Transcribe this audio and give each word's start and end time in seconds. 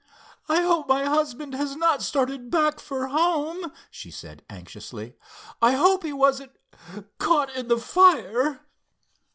"I 0.49 0.63
hope 0.63 0.87
my 0.89 1.03
husband 1.05 1.53
has 1.53 1.75
not 1.75 2.01
started 2.01 2.49
back 2.49 2.79
for 2.79 3.09
home," 3.09 3.71
she 3.91 4.09
said, 4.09 4.43
anxiously—"I 4.49 5.73
hope 5.73 6.01
he 6.01 6.11
wasn't 6.11 6.53
caught 7.19 7.51
in 7.55 7.67
the 7.67 7.77
fire." 7.77 8.65